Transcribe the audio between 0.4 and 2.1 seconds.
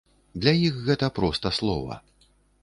Для іх гэта проста слова.